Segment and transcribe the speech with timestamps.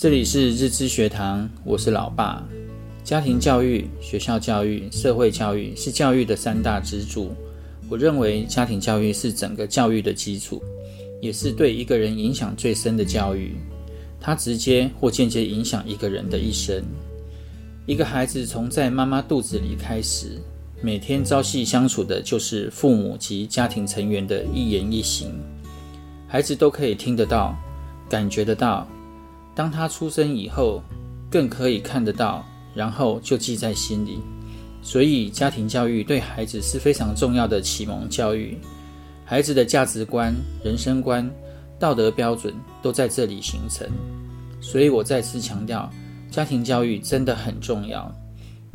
[0.00, 2.42] 这里是日知学堂，我是老爸。
[3.04, 7.32] 家庭教育、学校教育、社会教育是教育的三大支柱。
[7.86, 10.62] 我认为家庭教育是整个教育的基础，
[11.20, 13.56] 也是对一个人影响最深的教育。
[14.18, 16.82] 它直接或间接影响一个人的一生。
[17.84, 20.40] 一个孩子从在妈妈肚子里开始，
[20.80, 25.30] 每天朝夕相处的就是父母及家庭成员的一言一行，
[26.26, 27.54] 孩子都可以听得到、
[28.08, 28.88] 感觉得到。
[29.60, 30.82] 当他出生以后，
[31.30, 32.42] 更可以看得到，
[32.74, 34.18] 然后就记在心里。
[34.80, 38.56] 所以，家庭教育对孩子是非常重要的启蒙教育。
[39.22, 40.34] 孩子的价值观、
[40.64, 41.30] 人生观、
[41.78, 43.86] 道德标准都在这里形成。
[44.62, 45.92] 所以我再次强调，
[46.30, 48.10] 家庭教育真的很重要。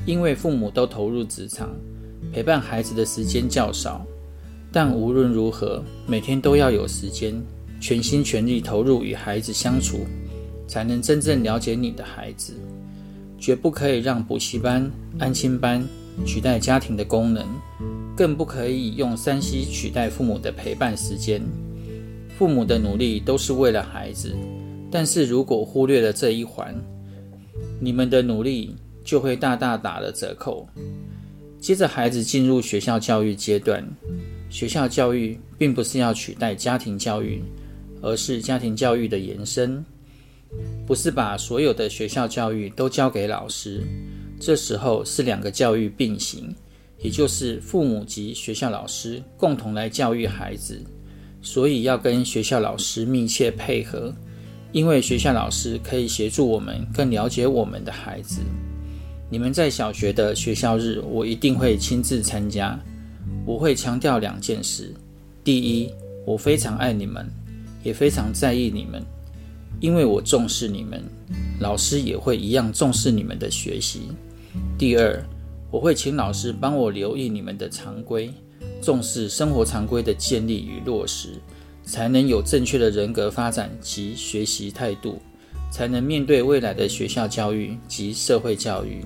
[0.05, 1.67] 因为父母都投入职场，
[2.31, 4.05] 陪伴孩子的时间较少，
[4.71, 7.33] 但无论如何，每天都要有时间，
[7.81, 10.05] 全心全力投入与孩子相处。
[10.67, 12.53] 才能真正了解你的孩子，
[13.37, 15.85] 绝不可以让补习班、安亲班
[16.25, 17.45] 取代家庭的功能，
[18.15, 21.41] 更不可以用三 C 取代父母的陪伴时间。
[22.37, 24.35] 父母的努力都是为了孩子，
[24.91, 26.75] 但是如果忽略了这一环，
[27.79, 30.67] 你们的努力就会大大打了折扣。
[31.59, 33.83] 接着，孩子进入学校教育阶段，
[34.49, 37.41] 学校教育并不是要取代家庭教育，
[38.01, 39.83] 而是家庭教育的延伸。
[40.85, 43.83] 不是把所有的学校教育都交给老师，
[44.39, 46.53] 这时候是两个教育并行，
[46.99, 50.79] 也就是父母及学校老师共同来教育孩子，
[51.41, 54.13] 所以要跟学校老师密切配合，
[54.71, 58.41] 因为学校老师可以协助我们更了解我们的孩子。
[59.29, 62.79] 你们在小学的学校日，我一定会亲自参加，
[63.45, 64.93] 我会强调两件事：
[65.43, 65.91] 第一，
[66.25, 67.27] 我非常爱你们，
[67.83, 69.03] 也非常在意你们。
[69.85, 71.03] 因为我重视你们，
[71.59, 74.09] 老师也会一样重视你们的学习。
[74.79, 75.23] 第二，
[75.69, 78.33] 我会请老师帮我留意你们的常规，
[78.81, 81.35] 重视生活常规的建立与落实，
[81.83, 85.21] 才能有正确的人格发展及学习态度，
[85.71, 89.05] 才能面对未来的学校教育及社会教育。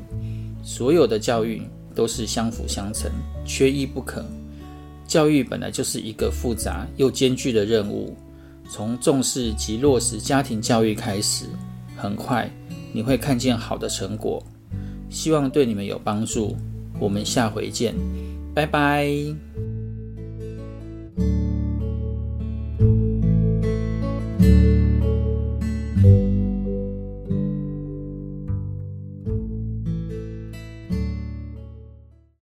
[0.63, 1.61] 所有的教育
[1.93, 3.11] 都是相辅相成，
[3.45, 4.23] 缺一不可。
[5.05, 8.15] 教育本来就是一个复杂又艰巨的任务。
[8.69, 11.45] 从重视及落实家庭教育开始
[11.97, 12.49] 很快
[12.93, 14.41] 你会看见好的成果。
[15.09, 16.55] 希望对你们有帮助
[16.99, 17.95] 我们下回见
[18.53, 19.09] 拜拜。